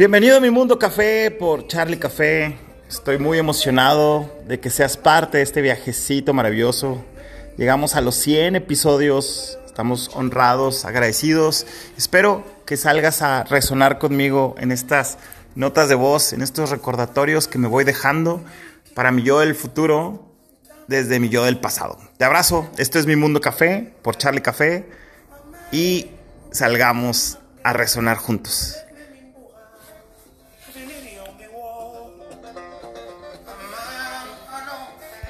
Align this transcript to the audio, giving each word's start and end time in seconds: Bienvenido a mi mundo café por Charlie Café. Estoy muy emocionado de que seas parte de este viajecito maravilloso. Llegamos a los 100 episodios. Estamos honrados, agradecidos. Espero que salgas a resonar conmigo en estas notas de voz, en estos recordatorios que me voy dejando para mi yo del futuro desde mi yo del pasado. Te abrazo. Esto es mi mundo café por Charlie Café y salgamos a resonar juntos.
Bienvenido 0.00 0.38
a 0.38 0.40
mi 0.40 0.48
mundo 0.48 0.78
café 0.78 1.30
por 1.30 1.66
Charlie 1.66 1.98
Café. 1.98 2.56
Estoy 2.88 3.18
muy 3.18 3.36
emocionado 3.36 4.34
de 4.46 4.58
que 4.58 4.70
seas 4.70 4.96
parte 4.96 5.36
de 5.36 5.42
este 5.42 5.60
viajecito 5.60 6.32
maravilloso. 6.32 7.04
Llegamos 7.58 7.96
a 7.96 8.00
los 8.00 8.14
100 8.14 8.56
episodios. 8.56 9.58
Estamos 9.66 10.10
honrados, 10.14 10.86
agradecidos. 10.86 11.66
Espero 11.98 12.46
que 12.64 12.78
salgas 12.78 13.20
a 13.20 13.44
resonar 13.44 13.98
conmigo 13.98 14.54
en 14.56 14.72
estas 14.72 15.18
notas 15.54 15.90
de 15.90 15.96
voz, 15.96 16.32
en 16.32 16.40
estos 16.40 16.70
recordatorios 16.70 17.46
que 17.46 17.58
me 17.58 17.68
voy 17.68 17.84
dejando 17.84 18.42
para 18.94 19.12
mi 19.12 19.22
yo 19.22 19.40
del 19.40 19.54
futuro 19.54 20.32
desde 20.88 21.20
mi 21.20 21.28
yo 21.28 21.44
del 21.44 21.60
pasado. 21.60 21.98
Te 22.16 22.24
abrazo. 22.24 22.70
Esto 22.78 22.98
es 22.98 23.04
mi 23.04 23.16
mundo 23.16 23.42
café 23.42 23.92
por 24.00 24.16
Charlie 24.16 24.40
Café 24.40 24.88
y 25.70 26.06
salgamos 26.52 27.36
a 27.62 27.74
resonar 27.74 28.16
juntos. 28.16 28.78